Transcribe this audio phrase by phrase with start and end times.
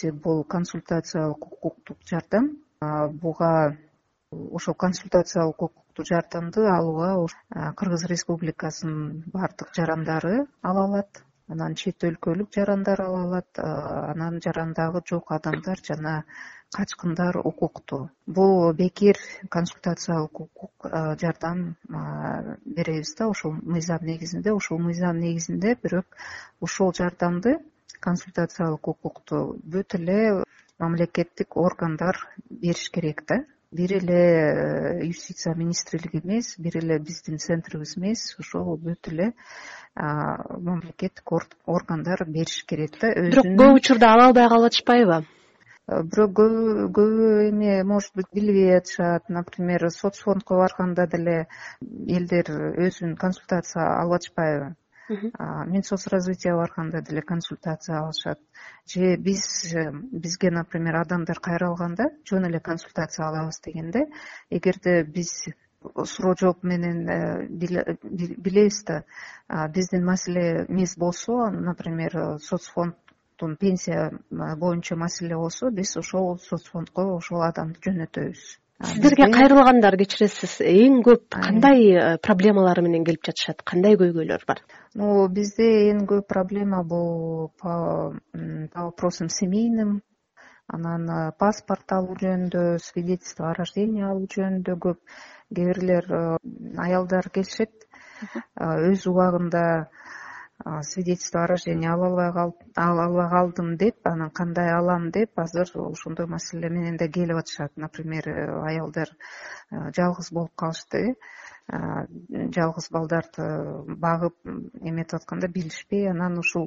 [0.00, 2.58] биринчиси бул консультациялык укуктук жардам.
[2.80, 3.76] Буга
[4.30, 7.26] ошол консультациялык укуктук жардамды алууга
[7.76, 11.24] кыргыз республикасынын баардык жарандары ала алат.
[11.48, 13.48] Анан чет өлкөлүк жарандар ала алат.
[13.58, 16.24] Анан жарандыгы жок адамдар жана
[16.72, 19.16] качкындар укуктуу бул бекер
[19.50, 20.86] консультациялык укук
[21.20, 21.76] жардам
[22.64, 24.52] беребиз да ошол мыйзам негизинде.
[24.52, 26.06] Ушул мыйзам негизинде бирок
[26.60, 27.58] ушул жардамды
[28.00, 30.44] консультациялык укукту бүт эле
[30.80, 32.16] мамлекеттик органдар
[32.48, 33.44] бериш керек да.
[33.70, 39.32] Бир эле э, юстиция министрлиги эмес бир эле биздин центрибиз эмес ошол бүт эле
[39.94, 41.30] мамлекеттик
[41.66, 43.12] органдар бериш керек да.
[43.14, 49.28] Бирок көп учурда ала албай калып атышпайбы э, бирок көбү эми может быть билбей атышат.
[49.28, 51.46] Например соц фондко барганда деле
[51.80, 52.50] элдер
[52.88, 54.74] өзүн консультация алып атышпайбы
[55.10, 58.38] мин соц развитияга барганда деле консультация алышат.
[58.86, 64.06] Же биз э, бизге например адамдар кайрылганда жөн эле консультация алабыз дегенде
[64.50, 65.48] эгерде биз
[66.04, 69.02] суроо жооп менен э, билебиз да
[69.68, 77.02] биздин маселе эмес болсо например соц фонддун пенсия боюнча маселе болсо биз ошол соц фондко
[77.16, 80.60] ошол адамды жөнөтөбүз сиздерге кайрылгандар кечиресиз.
[80.64, 83.64] Эң көп кандай э, проблемалары менен келип жатышат?
[83.66, 84.62] Кандай көйгөйлөр бар?
[84.96, 88.14] Ну бизде эң көп проблема бул по
[88.74, 90.00] вопросам семейным.
[90.68, 95.00] Анан э, паспорт алуу жөнүндө свидетельство о рождении алуу жөнүндө көп
[95.54, 96.24] кээ бирлер э,
[96.78, 97.74] аялдар келишет.
[98.60, 99.88] Өз убагында
[100.82, 102.30] свидетельство о рождении ала албай
[102.76, 107.72] ала албай калдым деп анан кандай алам деп азыр ошондой маселе менен да келип атышат.
[107.76, 109.08] Например э, аялдар
[109.70, 111.16] э, жалгыз болуп калышты.
[111.70, 113.44] Жалгыз балдарды
[113.86, 114.34] багып
[114.80, 116.66] эметип атканда билишпей анан ушул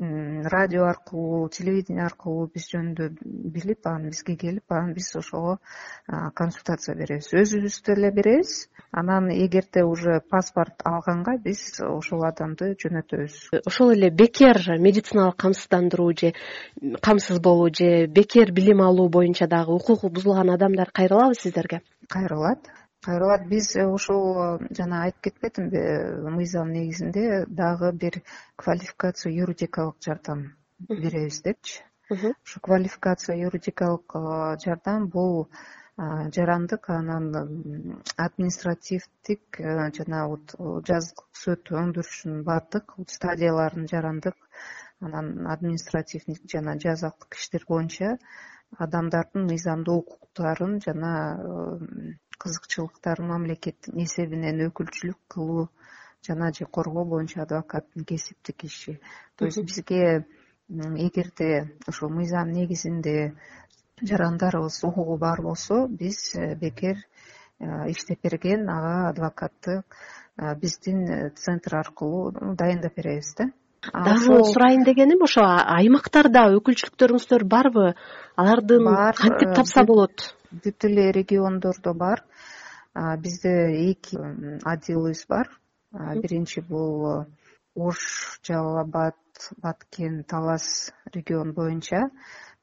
[0.00, 3.08] радио аркылуу телевидение аркылуу биз жөнүндө
[3.52, 5.58] билип анан бизге келип анан биз ошого
[6.34, 7.28] консультация беребиз.
[7.36, 8.70] Өзүбүз деле беребиз.
[8.92, 13.60] Анан эгерде уже паспорт алганга биз ошол адамды жөнөтөбүз.
[13.66, 16.32] Ошол эле бекер медициналык камсыздандыруу же
[17.02, 21.82] камсыз болуу же бекер билим алуу боюнча дагы укугу бузулган адамдар кайрылабы сиздерге?
[22.08, 22.58] Кайрылат
[23.06, 24.24] кайрылат биз ушул
[24.78, 25.82] жана айтып кетпедимби
[26.36, 28.22] мыйзам негизинде дагы бир
[28.56, 30.42] квалификация юридикалык жардам
[30.88, 31.82] беребиз депчи.
[32.10, 34.16] Ушу квалификация юридикалык
[34.64, 35.48] жардам бул
[36.36, 37.26] жарандык анан
[38.16, 40.54] административдик э, жана вот
[40.88, 44.36] жазык сот өндүрүшүнүн баардык стадияларын жарандык
[45.00, 48.16] анан административдик жана жазалык иштер боюнча
[48.86, 51.12] адамдардын мыйзамдуу укуктарын жана
[52.42, 55.68] кызыкчылыктарын мамлекеттин эсебинен өкүлчүлүк кылуу
[56.26, 59.00] жана же коргоо боюнча адвокаттын кесиптик иши
[59.36, 60.26] то есть бизге
[60.68, 63.34] эгерде ушул мыйзам негизинде
[64.02, 66.96] жарандарыбыз укугу бар болсо биз э, бекер
[67.58, 69.82] э, иштеп берген ага адвокатты
[70.38, 73.50] э, биздин центр аркылуу дайындап беребиз да.
[73.92, 77.94] Дагы сурайын дегеним ошо аймактарда өкүлчүлүктөрүңүздөр барбы?
[78.36, 78.84] Алардын
[79.16, 82.24] кантип тапса болот бүт эле региондордо бар.
[82.94, 83.54] Бизде
[83.90, 84.16] эки
[84.64, 85.46] отделыбыз бар.
[85.92, 87.26] Биринчи бул
[87.74, 89.16] ош жалал абад
[89.62, 92.10] баткен талас регион боюнча.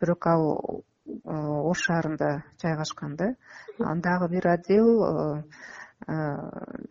[0.00, 0.84] Бирок ал
[1.24, 3.34] ош шаарында жайгашкан да.
[3.78, 4.88] Дагы бир отдел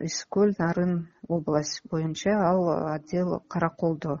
[0.06, 4.20] ысык көл нарын область боюнча ал отдел караколдо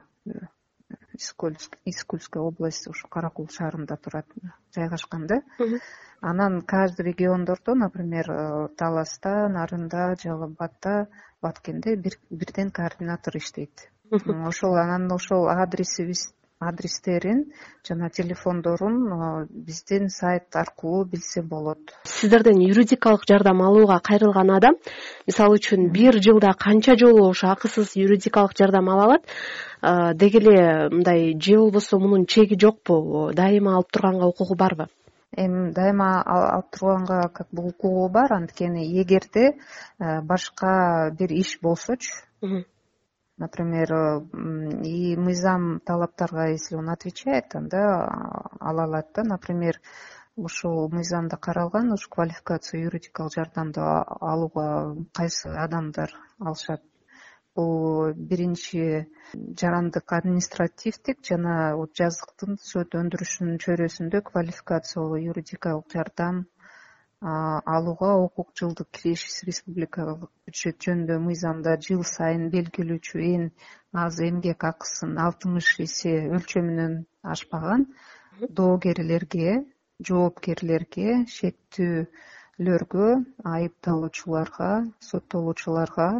[1.20, 4.26] ысык кульская область ушу каракол шаарында турат
[4.74, 5.42] жайгашкан да
[6.20, 11.08] анан каждый региондордо например э, таласта нарында жалал абадда
[11.42, 11.96] баткенде
[12.30, 13.88] бирден координатор иштейт.
[14.50, 17.52] Ошол анан ошол адресибиз адрестерин
[17.88, 21.78] жана телефондорун э, биздин сайт аркылуу билсе болот.
[22.04, 24.76] Сиздерден юридикалык жардам алууга кайрылган адам
[25.26, 29.24] мисалы үчүн бир жылда канча жолу ошо акысыз юридикалык жардам ала алат?
[29.80, 34.88] Э, деги эле мындай же болбосо мунун чеги жокпу дайыма алып турганга укугу барбы?
[35.36, 39.56] Эми дайыма алып турганга как бы укугу бар анткени эгерде
[39.98, 42.12] э, башка бир иш болсочу
[43.40, 43.92] например
[44.84, 47.82] и мыйзам талаптарга если он отвечает анда
[48.60, 49.80] ала алат да например
[50.36, 56.82] ушул мыйзамда каралган ушу квалификация юридикалык жардамды алууга кайсы адамдар алышат.
[57.56, 59.08] Бул биринчи
[59.60, 61.56] жарандык административдик жана
[62.00, 66.44] жазыктын сот өндүрүшүнүн чөйрөсүндө квалификациялуу юридикалык жардам
[67.20, 73.44] алууга укук жылдык киреше республикалык бюджет жөнүндө мыйзамда жыл сайын белгилүүчү эң
[74.04, 76.96] аз эмгек акысын алтымыш эсе өлчөмүнөн
[77.34, 77.86] ашпаган
[78.60, 79.52] доогерлерге
[80.08, 83.08] жоопкерлерге шектүүлөргө
[83.54, 84.72] айыпталуучуларга
[85.10, 86.10] соттолуучуларга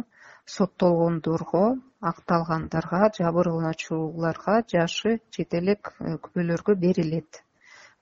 [0.57, 1.65] соттолгондорго
[2.13, 7.41] акталгандарга жабырлануучуларга жашы чет элек э, күбөлөргө берилет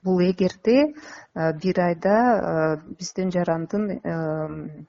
[0.04, 4.88] бул эгерде э, бир айда э, биздин жарандын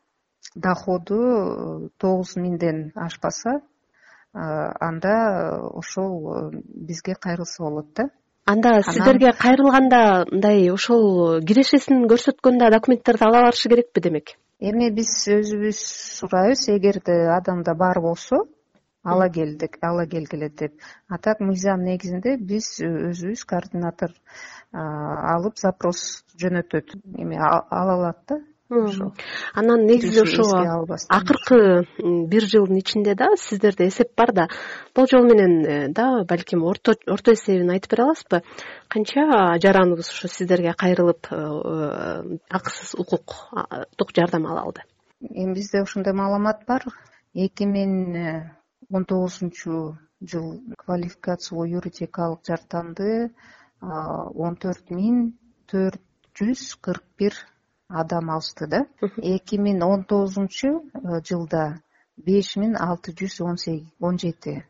[0.55, 3.61] доходу тогуз миңден ашпаса
[4.33, 5.15] анда
[5.75, 8.09] ошол бизге кайрылса болот да.
[8.47, 14.33] Анда сиздерге кайрылганда мындай ошол кирешесин көрсөткөндө документтерди ала барышы керекпи демек?
[14.61, 15.79] Эми биз өзүбүз
[16.19, 18.45] сурайбыз эгерде адамда бар болсо
[19.03, 20.73] ала келдик ала келгиле деп.
[21.09, 24.15] А так мыйзам негизинде биз өзүбүз координатор
[24.73, 26.97] алып запрос жөнөтөт.
[27.17, 28.41] Эми ала алат да.
[29.53, 30.45] Анан негизи ошо
[31.09, 31.87] акыркы
[32.31, 34.49] бир жылдын ичинде да сиздерде эсеп бар да.
[34.95, 36.95] Болжол менен э, да балким орто
[37.33, 38.43] эсебин айтып бере аласызбы?
[38.87, 44.87] Канча жараныбыз ушу сиздерге кайрылып э, э, акысыз укуктук жардам ала алды?
[45.21, 46.87] Эми бизде ошондой маалымат бар.
[47.35, 48.55] Эки миң
[48.91, 53.31] он тогузунчу жыл квалификациялуу юридикалык жардамды
[53.81, 55.31] он төрт миң
[55.71, 56.03] төрт
[56.37, 57.37] жүз кырк бир
[57.89, 58.81] адам алышты да.
[59.17, 61.81] Эки миң он тогузунчу э, жылда
[62.17, 64.65] беш миң алты жүз он жети.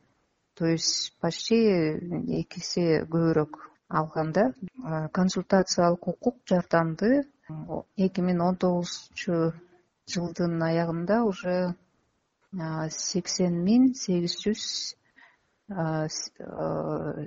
[0.55, 1.59] То есть почти
[2.41, 3.59] эки эсе көбүрөөк
[3.89, 4.47] алган да.
[5.13, 7.27] Консультациялык укук жардамды
[7.97, 9.53] эки миң он тогузунчу
[10.09, 11.75] жылдын аягында уже
[12.97, 14.65] сексен миң сегиз жүз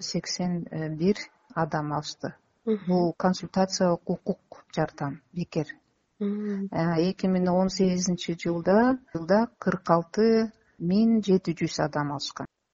[0.03, 0.57] сексен
[0.99, 1.21] бир
[1.55, 2.33] адам алышты.
[2.87, 5.67] Бул консультациялык укук жардам бекер.
[6.19, 12.47] Эки миң он сегизинчи жылда жылда кырк алты миң жети жүз адам алышкан